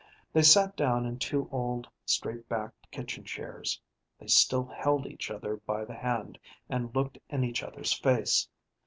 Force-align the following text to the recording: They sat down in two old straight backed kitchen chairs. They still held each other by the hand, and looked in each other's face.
They 0.33 0.41
sat 0.41 0.75
down 0.75 1.05
in 1.05 1.19
two 1.19 1.47
old 1.51 1.87
straight 2.07 2.49
backed 2.49 2.89
kitchen 2.89 3.23
chairs. 3.23 3.79
They 4.17 4.25
still 4.25 4.65
held 4.65 5.05
each 5.05 5.29
other 5.29 5.57
by 5.57 5.85
the 5.85 5.93
hand, 5.93 6.39
and 6.69 6.95
looked 6.95 7.19
in 7.29 7.43
each 7.43 7.61
other's 7.61 7.93
face. 7.93 8.47